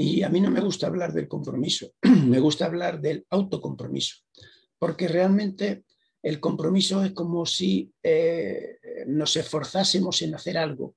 [0.00, 4.18] Y a mí no me gusta hablar del compromiso, me gusta hablar del autocompromiso,
[4.78, 5.82] porque realmente
[6.22, 10.94] el compromiso es como si eh, nos esforzásemos en hacer algo.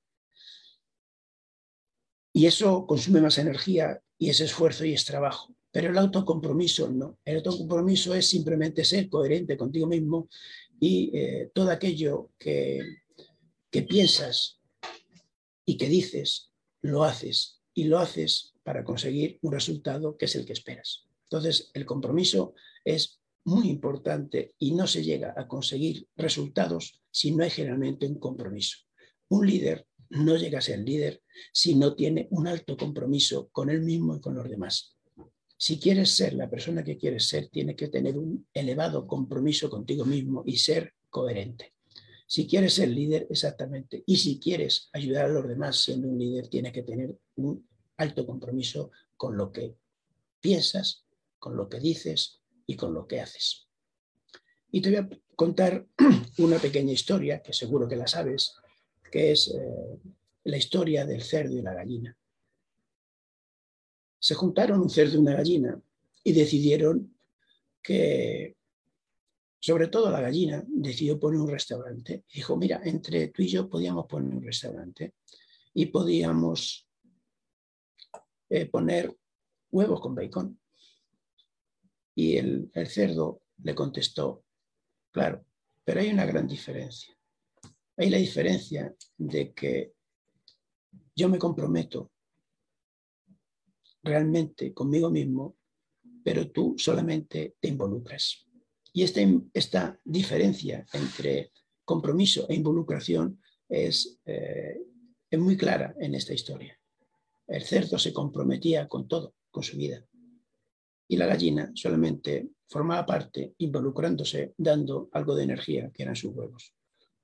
[2.32, 5.52] Y eso consume más energía y es esfuerzo y es trabajo.
[5.72, 7.18] Pero el autocompromiso no.
[7.24, 10.28] El autocompromiso es simplemente ser coherente contigo mismo
[10.78, 12.80] y eh, todo aquello que,
[13.68, 14.60] que piensas
[15.66, 17.61] y que dices, lo haces.
[17.74, 21.06] Y lo haces para conseguir un resultado que es el que esperas.
[21.24, 22.54] Entonces, el compromiso
[22.84, 28.18] es muy importante y no se llega a conseguir resultados si no hay generalmente un
[28.18, 28.78] compromiso.
[29.28, 33.80] Un líder no llega a ser líder si no tiene un alto compromiso con él
[33.80, 34.96] mismo y con los demás.
[35.56, 40.04] Si quieres ser la persona que quieres ser, tienes que tener un elevado compromiso contigo
[40.04, 41.71] mismo y ser coherente.
[42.32, 44.02] Si quieres ser líder, exactamente.
[44.06, 47.68] Y si quieres ayudar a los demás siendo un líder, tienes que tener un
[47.98, 49.76] alto compromiso con lo que
[50.40, 51.04] piensas,
[51.38, 53.68] con lo que dices y con lo que haces.
[54.70, 55.86] Y te voy a contar
[56.38, 58.54] una pequeña historia, que seguro que la sabes,
[59.10, 60.00] que es eh,
[60.44, 62.16] la historia del cerdo y la gallina
[64.22, 65.82] se juntaron un cerdo y una gallina
[66.22, 67.12] y decidieron
[67.82, 68.56] que,
[69.62, 72.24] sobre todo la gallina, decidió poner un restaurante.
[72.34, 75.14] Dijo, mira, entre tú y yo podíamos poner un restaurante
[75.72, 76.88] y podíamos
[78.48, 79.16] eh, poner
[79.70, 80.60] huevos con bacon.
[82.16, 84.44] Y el, el cerdo le contestó,
[85.12, 85.46] claro,
[85.84, 87.16] pero hay una gran diferencia.
[87.96, 89.92] Hay la diferencia de que
[91.14, 92.10] yo me comprometo
[94.02, 95.56] realmente conmigo mismo,
[96.24, 98.48] pero tú solamente te involucras.
[98.92, 99.20] Y esta,
[99.54, 101.52] esta diferencia entre
[101.84, 104.80] compromiso e involucración es, eh,
[105.30, 106.78] es muy clara en esta historia.
[107.46, 110.04] El cerdo se comprometía con todo, con su vida.
[111.08, 116.74] Y la gallina solamente formaba parte involucrándose, dando algo de energía, que eran sus huevos.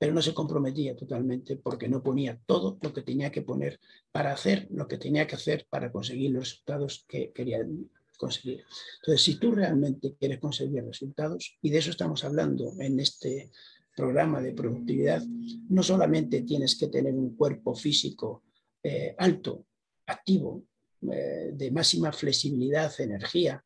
[0.00, 3.81] pero no se comprometía totalmente porque no ponía todo lo que tenía que poner
[4.12, 7.59] para hacer lo que tenía que hacer para conseguir los resultados que quería
[8.18, 8.64] conseguir.
[9.00, 13.50] Entonces, si tú realmente quieres conseguir resultados, y de eso estamos hablando en este
[13.96, 15.22] programa de productividad,
[15.70, 18.44] no solamente tienes que tener un cuerpo físico
[18.83, 19.64] eh, alto,
[20.07, 20.64] activo,
[21.11, 23.64] eh, de máxima flexibilidad, energía,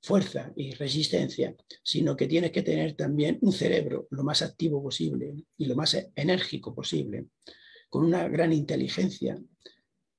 [0.00, 5.34] fuerza y resistencia, sino que tienes que tener también un cerebro lo más activo posible
[5.56, 7.26] y lo más enérgico posible,
[7.88, 9.40] con una gran inteligencia.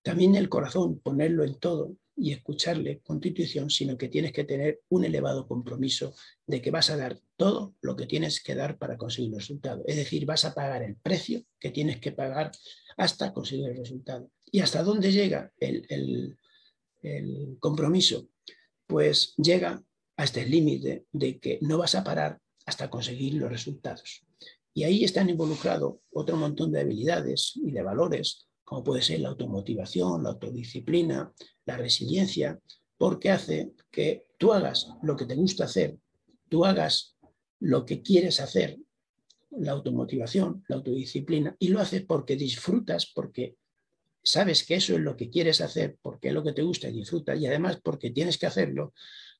[0.01, 4.43] También el corazón, ponerlo en todo y escucharle con tu intuición, sino que tienes que
[4.43, 6.13] tener un elevado compromiso
[6.45, 9.83] de que vas a dar todo lo que tienes que dar para conseguir el resultado.
[9.87, 12.51] Es decir, vas a pagar el precio que tienes que pagar
[12.97, 14.29] hasta conseguir el resultado.
[14.51, 16.37] ¿Y hasta dónde llega el,
[17.01, 18.29] el compromiso?
[18.87, 19.83] pues llega
[20.17, 24.23] hasta el límite de que no vas a parar hasta conseguir los resultados.
[24.73, 29.29] Y ahí están involucrados otro montón de habilidades y de valores, como puede ser la
[29.29, 31.33] automotivación, la autodisciplina,
[31.65, 32.59] la resiliencia,
[32.97, 35.97] porque hace que tú hagas lo que te gusta hacer,
[36.49, 37.17] tú hagas
[37.59, 38.77] lo que quieres hacer,
[39.51, 43.57] la automotivación, la autodisciplina, y lo haces porque disfrutas, porque
[44.23, 46.93] sabes que eso es lo que quieres hacer porque es lo que te gusta y
[46.93, 48.93] disfrutas y además porque tienes que hacerlo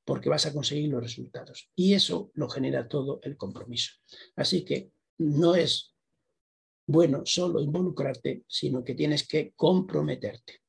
[0.06, 1.70] porque vas a conseguir los resultados.
[1.76, 3.94] Y eso lo genera todo el compromiso.
[4.36, 5.93] Así que no es
[6.86, 10.62] bueno solo involucrarte, sino que tienes que comprometerte.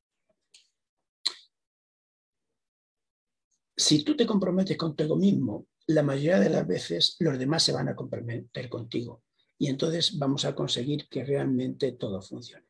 [3.76, 7.88] Si tú te comprometes contigo mismo, la mayoría de las veces los demás se van
[7.88, 9.22] a comprometer contigo
[9.58, 12.66] y entonces vamos a conseguir que realmente todo funcione.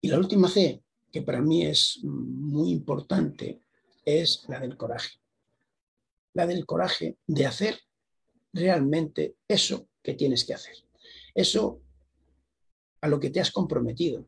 [0.00, 3.62] Y la última C, que para mí es muy importante,
[4.04, 5.20] es la del coraje.
[6.32, 7.78] La del coraje de hacer
[8.52, 10.85] realmente eso que tienes que hacer.
[11.36, 11.82] Eso
[13.02, 14.26] a lo que te has comprometido.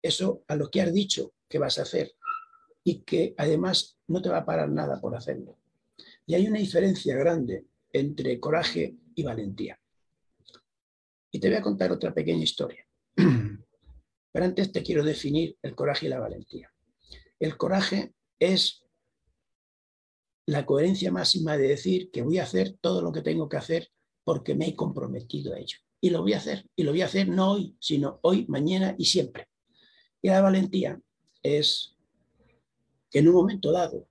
[0.00, 2.14] Eso a lo que has dicho que vas a hacer
[2.84, 5.58] y que además no te va a parar nada por hacerlo.
[6.24, 9.80] Y hay una diferencia grande entre coraje y valentía.
[11.32, 12.86] Y te voy a contar otra pequeña historia.
[13.16, 16.72] Pero antes te quiero definir el coraje y la valentía.
[17.40, 18.84] El coraje es
[20.46, 23.90] la coherencia máxima de decir que voy a hacer todo lo que tengo que hacer
[24.22, 25.78] porque me he comprometido a ello.
[26.02, 26.68] Y lo voy a hacer.
[26.76, 29.48] Y lo voy a hacer no hoy, sino hoy, mañana y siempre.
[30.20, 31.00] Y la valentía
[31.42, 31.96] es
[33.10, 34.06] que en un momento dado,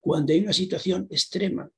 [0.00, 1.70] cuando hay una situación extrema,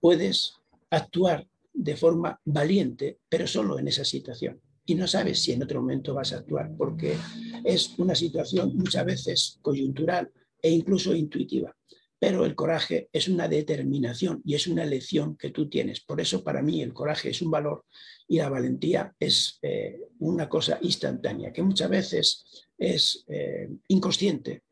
[0.00, 0.54] puedes
[0.90, 5.80] actuar de forma valiente, pero solo en esa situación y no sabes si en otro
[5.80, 7.16] momento vas a actuar, porque
[7.64, 11.74] es una situación muchas veces coyuntural e incluso intuitiva.
[12.22, 16.02] Pero el coraje es una determinación y es una elección que tú tienes.
[16.02, 17.84] Por eso para mí el coraje es un valor
[18.28, 24.62] y la valentía es eh, una cosa instantánea, que muchas veces es eh, inconsciente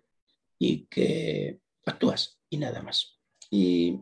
[0.61, 3.19] y que actúas y nada más.
[3.51, 3.99] Y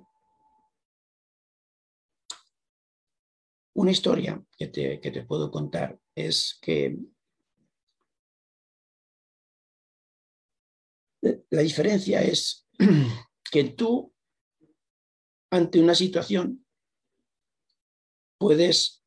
[3.72, 6.98] Una historia que te, puedo contar es que
[11.22, 12.66] la diferencia es
[13.50, 14.12] que tú,
[15.50, 16.64] ante una situación,
[18.38, 19.04] puedes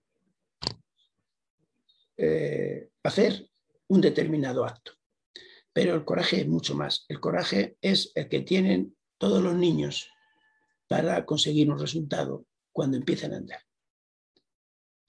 [2.17, 3.49] eh, hacer
[3.87, 4.93] un determinado acto.
[5.73, 7.05] Pero el coraje es mucho más.
[7.07, 10.09] El coraje es el que tienen todos los niños
[10.87, 13.61] para conseguir un resultado cuando empiezan a andar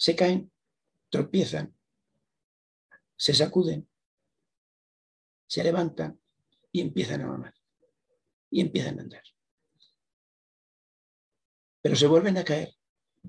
[0.02, 0.50] se caen,
[1.10, 1.78] tropiezan,
[3.16, 3.88] se sacuden,
[5.46, 6.20] se levantan
[6.72, 7.54] y empiezan a mamar
[8.52, 9.22] y empiezan a andar.
[11.80, 12.72] Pero se vuelven a caer,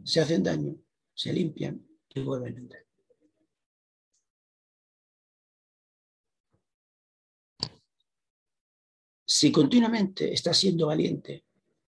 [0.03, 0.75] se hacen daño,
[1.15, 2.85] se limpian y vuelven a andar.
[9.25, 11.43] Si continuamente estás siendo valiente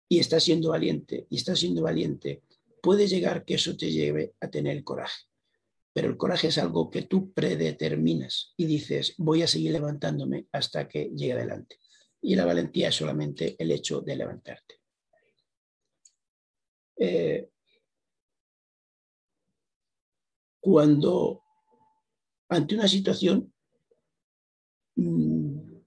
[0.08, 2.42] y estás siendo valiente y estás siendo valiente
[2.80, 5.24] puede llegar que eso te lleve a tener coraje.
[5.92, 10.88] Pero el coraje es algo que tú predeterminas y dices, voy a seguir levantándome hasta
[10.88, 11.78] que llegue adelante.
[12.26, 14.80] Y la valentía es solamente el hecho de levantarte.
[16.96, 17.50] Eh,
[20.58, 21.42] cuando
[22.48, 23.52] ante una situación
[24.96, 25.82] mm,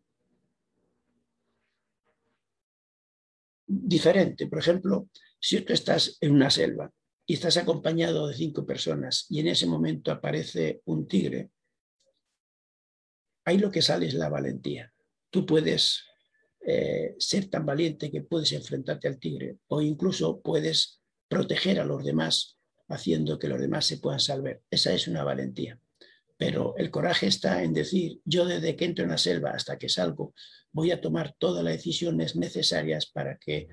[3.65, 5.09] diferente, por ejemplo,
[5.39, 6.93] si tú estás en una selva
[7.25, 11.49] y estás acompañado de cinco personas y en ese momento aparece un tigre,
[13.45, 14.93] ahí lo que sale es la valentía.
[15.31, 16.03] Tú puedes
[16.69, 20.99] eh, ser tan valiente que puedes enfrentarte al tigre o incluso puedes
[21.29, 22.59] proteger a los demás
[22.89, 24.59] haciendo que los demás se puedan salvar.
[24.69, 25.79] Esa es una valentía.
[26.35, 29.87] Pero el coraje está en decir, yo desde que entro en la selva hasta que
[29.87, 30.33] salgo,
[30.73, 33.69] voy a tomar todas las decisiones necesarias para que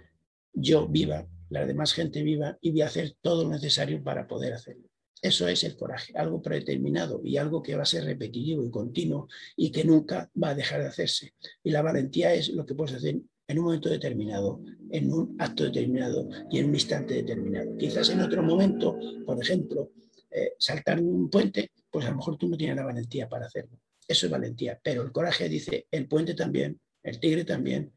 [0.53, 4.53] yo viva, la demás gente viva, y voy a hacer todo lo necesario para poder
[4.53, 4.89] hacerlo.
[5.25, 9.27] Eso es el coraje, algo predeterminado y algo que va a ser repetitivo y continuo
[9.57, 11.33] y que nunca va a dejar de hacerse.
[11.63, 13.17] Y la valentía es lo que puedes hacer
[13.49, 14.61] en un momento determinado,
[14.91, 17.75] en un acto determinado y en un instante determinado.
[17.79, 19.93] Quizás en otro momento, por ejemplo,
[20.31, 23.81] eh, saltar un puente, pues a lo mejor tú no tienes la valentía para hacerlo.
[24.07, 27.91] Eso es valentía, pero el coraje dice, el puente también, el tigre también,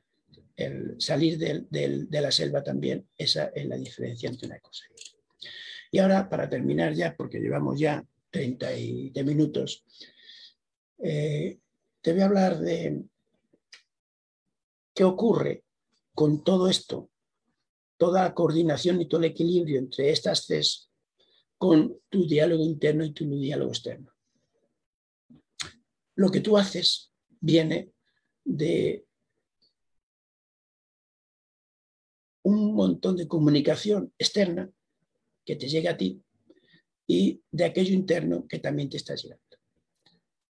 [0.55, 5.06] el salir de la selva también, esa es la diferencia entre una cosa y otra.
[5.91, 8.67] Y ahora, para terminar ya, porque llevamos ya 30
[9.23, 9.83] minutos,
[10.99, 11.59] eh,
[12.01, 13.03] te voy a hablar de
[14.93, 15.63] qué ocurre
[16.13, 17.09] con todo esto,
[17.97, 20.89] toda la coordinación y todo el equilibrio entre estas tres
[21.57, 24.11] con tu diálogo interno y tu diálogo externo.
[26.15, 27.91] Lo que tú haces viene
[28.43, 29.05] de
[32.43, 34.71] un montón de comunicación externa
[35.47, 36.21] que te llega a ti
[37.07, 39.43] y de aquello interno que también te está llegando.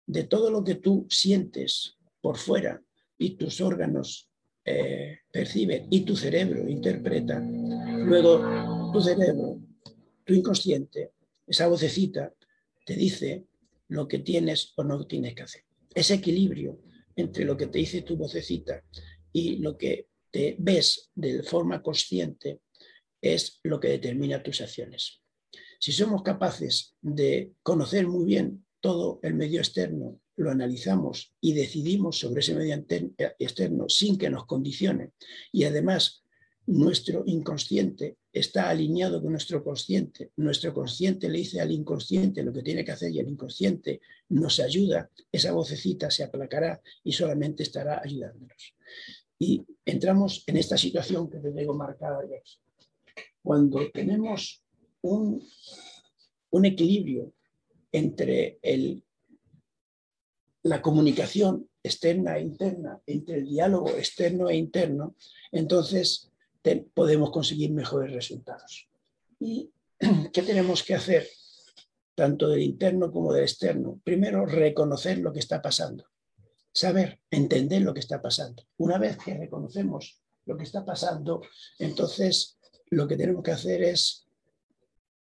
[0.07, 2.81] De todo lo que tú sientes por fuera
[3.19, 4.31] y tus órganos
[4.65, 9.61] eh, perciben y tu cerebro interpreta, luego tu cerebro,
[10.25, 11.11] tu inconsciente,
[11.45, 12.33] esa vocecita
[12.87, 13.47] te dice
[13.89, 15.65] lo que tienes o no tienes que hacer.
[15.93, 16.79] Ese equilibrio
[17.17, 18.83] entre lo que te dice tu vocecita
[19.33, 22.61] y lo que te ves de forma consciente
[23.25, 25.23] es lo que determina tus acciones.
[25.81, 32.19] Si somos capaces de conocer muy bien todo el medio externo, lo analizamos y decidimos
[32.19, 32.85] sobre ese medio
[33.39, 35.13] externo sin que nos condicione
[35.53, 36.23] y además
[36.67, 42.63] nuestro inconsciente está alineado con nuestro consciente, nuestro consciente le dice al inconsciente lo que
[42.63, 44.01] tiene que hacer y el inconsciente
[44.31, 48.75] nos ayuda, esa vocecita se aplacará y solamente estará ayudándonos.
[49.39, 52.64] Y entramos en esta situación que te tengo marcada aquí
[53.45, 54.65] cuando tenemos
[55.03, 55.47] un,
[56.65, 57.33] equilibrio
[57.93, 58.59] entre
[60.63, 65.15] la comunicación externa e interna, entre el diálogo externo e interno,
[65.53, 66.31] entonces
[66.95, 68.89] podemos conseguir mejores resultados.
[69.39, 69.71] ¿Y
[70.33, 71.29] qué tenemos que hacer?
[72.15, 74.01] tanto del interno como del externo.
[74.05, 76.05] Primero, reconocer lo que está pasando,
[76.73, 78.63] saber, entender lo que está pasando.
[78.77, 81.43] Una vez que reconocemos lo que está pasando,
[81.79, 82.59] entonces
[82.91, 84.27] lo que tenemos que hacer es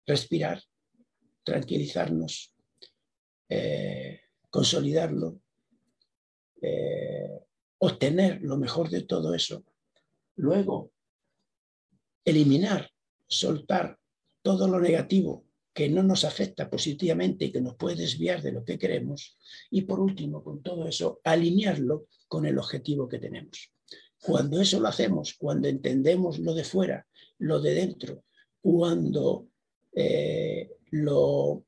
[0.07, 0.63] respirar,
[1.45, 2.55] tranquilizarnos,
[3.49, 4.21] eh,
[4.51, 5.41] consolidarlo,
[6.63, 7.41] eh,
[7.79, 9.65] obtener lo mejor de todo eso.
[10.37, 10.93] Luego,
[12.25, 12.91] eliminar,
[13.27, 13.99] soltar
[14.43, 18.65] todo lo negativo que no nos afecta positivamente y que nos puede desviar de lo
[18.65, 19.37] que queremos.
[19.71, 23.71] Y por último, con todo eso, alinearlo con el objetivo que tenemos.
[24.23, 27.07] Cuando eso lo hacemos, cuando entendemos lo de fuera
[27.39, 28.25] lo de dentro,
[28.61, 29.49] cuando
[29.95, 31.65] eh, lo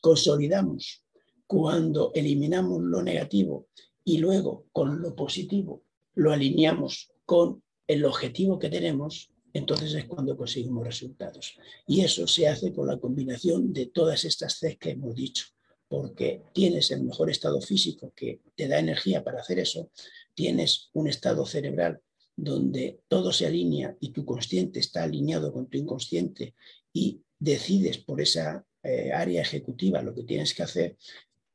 [0.00, 1.04] consolidamos,
[1.46, 3.68] cuando eliminamos lo negativo
[4.04, 5.82] y luego con lo positivo
[6.14, 11.56] lo alineamos con el objetivo que tenemos, entonces es cuando conseguimos resultados.
[11.86, 15.46] Y eso se hace con la combinación de todas estas Cs que hemos dicho,
[15.88, 19.90] porque tienes el mejor estado físico que te da energía para hacer eso,
[20.34, 22.00] tienes un estado cerebral
[22.42, 26.54] donde todo se alinea y tu consciente está alineado con tu inconsciente
[26.92, 30.96] y decides por esa eh, área ejecutiva lo que tienes que hacer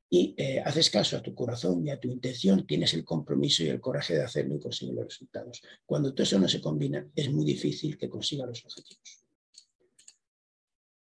[0.09, 3.69] y eh, haces caso a tu corazón y a tu intención, tienes el compromiso y
[3.69, 5.63] el coraje de hacerlo y conseguir los resultados.
[5.86, 9.25] Cuando todo eso no se combina, es muy difícil que consiga los objetivos.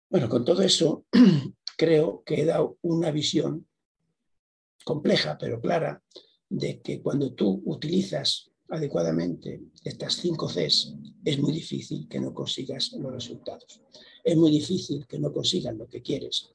[0.08, 1.04] Bueno, con todo eso,
[1.76, 3.66] creo que he dado una visión
[4.84, 6.02] compleja pero clara
[6.48, 10.94] de que cuando tú utilizas adecuadamente estas cinco Cs,
[11.24, 13.80] es muy difícil que no consigas los resultados.
[14.24, 16.48] Es muy difícil que no consigas lo que quieres.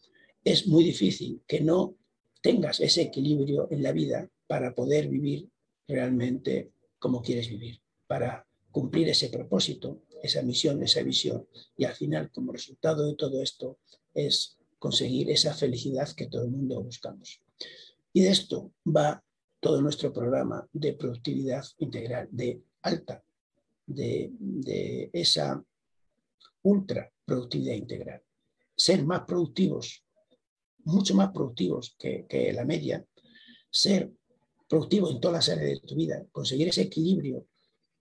[0.44, 1.96] Es muy difícil que no
[2.42, 5.50] tengas ese equilibrio en la vida para poder vivir
[5.88, 11.48] realmente como quieres vivir, para cumplir ese propósito, esa misión, esa visión.
[11.76, 13.80] Y al final, como resultado de todo esto,
[14.14, 17.42] es conseguir esa felicidad que todo el mundo buscamos.
[18.14, 19.24] Y de esto va
[19.60, 23.24] todo nuestro programa de productividad integral, de alta,
[23.86, 25.64] de, esa
[26.64, 28.22] ultra productividad integral.
[28.76, 30.04] Ser más productivos,
[30.84, 33.06] mucho más productivos que, la media,
[33.70, 34.12] ser
[34.68, 37.48] productivo en todas las áreas de tu vida, conseguir ese equilibrio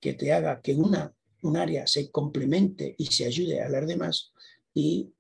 [0.01, 4.33] que te haga que una, un área se complemente y se ayude a las demás
[4.75, 5.13] y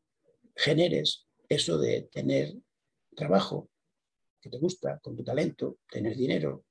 [0.55, 2.55] generes eso de tener
[3.15, 3.71] trabajo
[4.47, 6.65] que te gusta, con tu talento, tener dinero,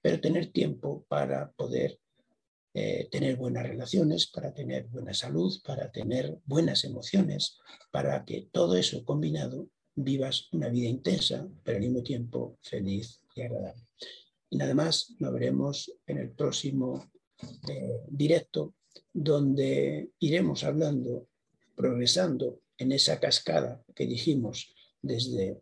[0.00, 1.98] pero tener tiempo para poder
[2.74, 7.58] eh, tener buenas relaciones, para tener buena salud, para tener buenas emociones,
[7.90, 13.42] para que todo eso combinado vivas una vida intensa, pero al mismo tiempo feliz y
[13.42, 13.82] agradable.
[14.50, 17.10] Y nada más, nos veremos en el próximo
[17.68, 18.74] eh, directo,
[19.12, 21.28] donde iremos hablando,
[21.74, 25.60] progresando en esa cascada que dijimos desde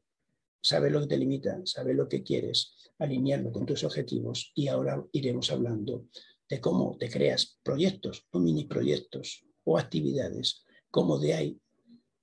[0.66, 5.04] saber lo que te limita, saber lo que quieres, alinearlo con tus objetivos y ahora
[5.12, 6.06] iremos hablando
[6.48, 11.60] de cómo te creas proyectos o mini proyectos o actividades, cómo de ahí,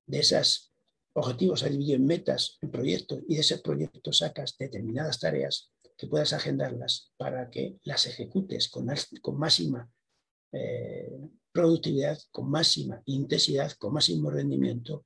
[0.06, 0.74] de esos
[1.14, 6.08] objetivos a dividir en metas, en proyectos y de ese proyecto sacas determinadas tareas que
[6.08, 8.88] puedas agendarlas para que las ejecutes con,
[9.22, 9.90] con máxima
[10.52, 11.12] eh,
[11.52, 15.06] productividad, con máxima intensidad, con máximo rendimiento,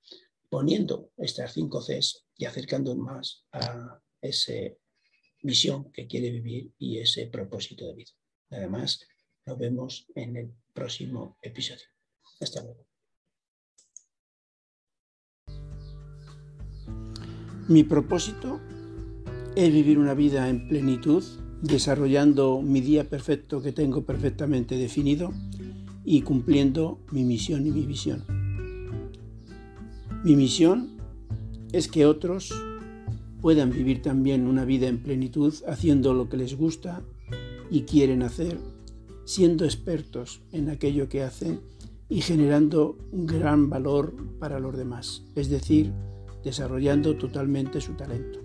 [0.49, 4.53] poniendo estas cinco Cs y acercando más a esa
[5.43, 8.11] misión que quiere vivir y ese propósito de vida.
[8.49, 9.05] Además,
[9.45, 11.85] nos vemos en el próximo episodio.
[12.39, 12.87] Hasta luego.
[17.67, 18.61] Mi propósito
[19.55, 21.23] es vivir una vida en plenitud,
[21.61, 25.33] desarrollando mi día perfecto que tengo perfectamente definido
[26.05, 28.36] y cumpliendo mi misión y mi visión.
[30.27, 30.89] Mi misión
[31.71, 32.53] es que otros
[33.41, 37.01] puedan vivir también una vida en plenitud haciendo lo que les gusta
[37.71, 38.59] y quieren hacer,
[39.23, 41.61] siendo expertos en aquello que hacen
[42.09, 45.93] y generando un gran valor para los demás, es decir,
[46.43, 48.41] desarrollando totalmente su talento.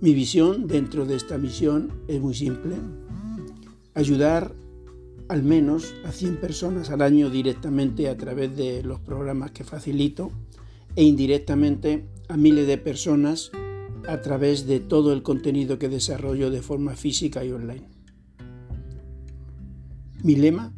[0.00, 2.76] Mi visión dentro de esta misión es muy simple,
[3.92, 4.54] ayudar
[5.28, 10.30] al menos a 100 personas al año directamente a través de los programas que facilito
[10.94, 13.50] e indirectamente a miles de personas
[14.08, 17.88] a través de todo el contenido que desarrollo de forma física y online.
[20.22, 20.72] Mi lema,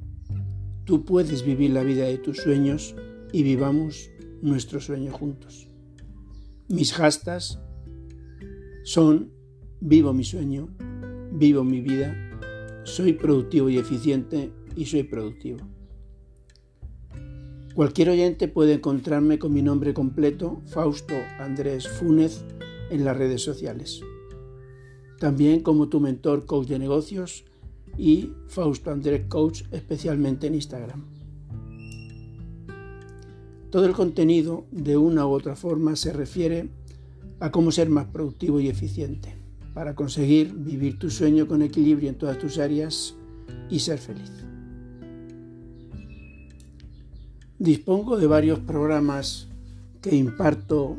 [0.85, 2.95] tú puedes vivir la vida de tus sueños
[3.33, 5.69] y vivamos nuestro sueño juntos.
[6.69, 7.59] Mis hashtags
[8.85, 9.31] son
[9.81, 10.69] vivo mi sueño,
[11.33, 12.28] vivo mi vida,
[12.89, 15.59] soy productivo y eficiente y soy productivo.
[17.75, 22.45] Cualquier oyente puede encontrarme con mi nombre completo, Fausto Andrés Fúnez,
[22.91, 24.01] en las redes sociales.
[25.21, 27.45] También como tu mentor coach de negocios
[27.97, 31.05] y Fausto Andrés Coach especialmente en Instagram.
[33.71, 36.71] Todo el contenido de una u otra forma se refiere
[37.39, 39.38] a cómo ser más productivo y eficiente
[39.79, 43.15] para conseguir vivir tu sueño con equilibrio en todas tus áreas
[43.71, 44.29] y ser feliz.
[47.61, 49.47] Dispongo de varios programas
[50.03, 50.97] que imparto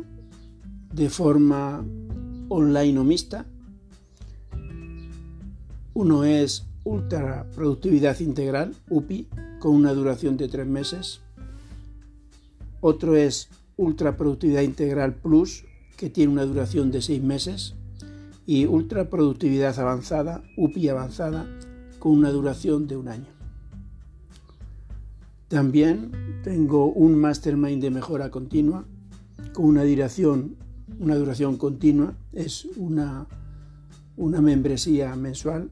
[0.93, 1.85] de forma
[2.47, 3.45] online o mixta.
[5.93, 9.27] Uno es Ultra Productividad Integral, UPI,
[9.59, 11.19] con una duración de tres meses.
[12.79, 15.65] Otro es Ultra Productividad Integral Plus,
[15.97, 17.75] que tiene una duración de seis meses.
[18.49, 21.45] Y Ultra Productividad Avanzada, UPI Avanzada,
[21.99, 23.27] con una duración de un año.
[25.49, 28.85] También tengo un Mastermind de mejora continua
[29.53, 30.55] con una duración
[30.97, 33.27] una duración continua, es una,
[34.17, 35.69] una membresía mensual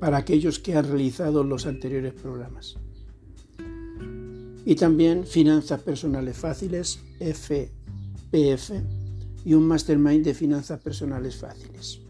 [0.00, 2.76] para aquellos que han realizado los anteriores programas.
[4.66, 8.72] Y también Finanzas Personales Fáciles, FPF,
[9.44, 12.00] y un Mastermind de Finanzas Personales Fáciles.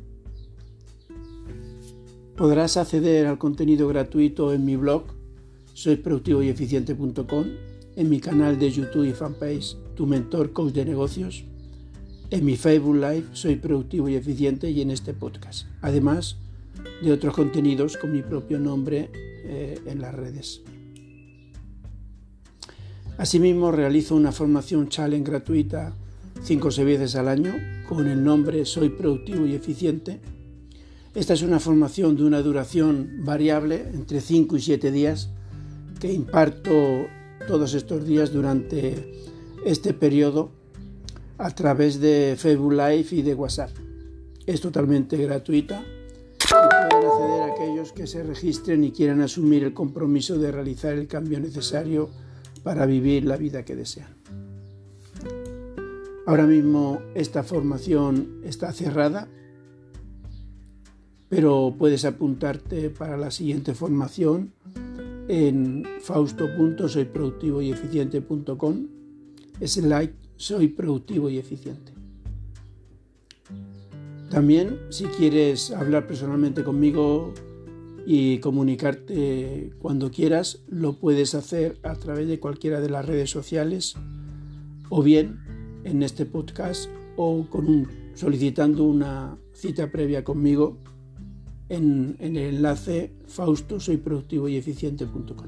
[2.37, 5.05] Podrás acceder al contenido gratuito en mi blog
[5.75, 7.47] soyproductivoyeficiente.com,
[7.97, 11.45] en mi canal de YouTube y fanpage Tu Mentor Coach de Negocios,
[12.31, 16.37] en mi Facebook Live soy productivo y eficiente y en este podcast, además
[17.03, 20.63] de otros contenidos con mi propio nombre eh, en las redes.
[23.19, 25.95] Asimismo, realizo una formación challenge gratuita
[26.43, 27.55] 5 o 6 veces al año
[27.89, 30.21] con el nombre Soy productivo y eficiente.
[31.15, 35.31] Esta es una formación de una duración variable entre 5 y 7 días
[36.01, 36.73] que imparto
[37.47, 39.13] todos estos días durante
[39.65, 40.51] este periodo
[41.39, 43.71] a través de Facebook Live y de WhatsApp.
[44.47, 49.73] Es totalmente gratuita y pueden acceder a aquellos que se registren y quieran asumir el
[49.73, 52.11] compromiso de realizar el cambio necesario
[52.63, 54.15] para vivir la vida que desean.
[56.27, 59.29] Ahora mismo esta formación está cerrada,
[61.29, 64.55] pero puedes apuntarte para la siguiente formación
[65.29, 68.87] en fausto.soyproductivoyeficiente.com
[69.83, 71.93] like soy productivo y eficiente.
[74.31, 77.35] También si quieres hablar personalmente conmigo
[78.07, 83.95] y comunicarte cuando quieras, lo puedes hacer a través de cualquiera de las redes sociales
[84.89, 85.54] o bien
[85.85, 87.47] en este podcast o
[88.15, 90.79] solicitando una cita previa conmigo
[91.69, 95.47] en, el enlace fausto soy productivo y eficiente.com.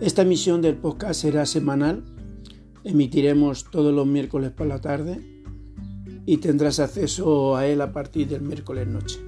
[0.00, 2.04] Esta emisión del podcast será semanal,
[2.82, 5.20] emitiremos todos los miércoles por la tarde
[6.26, 9.20] y tendrás acceso a él a partir del miércoles noche.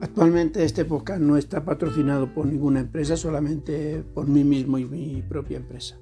[0.00, 5.22] Actualmente este podcast no está patrocinado por ninguna empresa, solamente por mí mismo y mi
[5.22, 5.96] propia empresa.